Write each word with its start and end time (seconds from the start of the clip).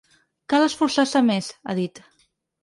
Cal 0.53 0.65
esforçar-se 0.67 1.21
més, 1.27 1.51
ha 1.63 1.77
dit. 1.81 2.03